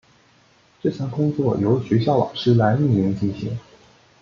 [0.81, 3.55] 这项工作由学校老师来匿名进行。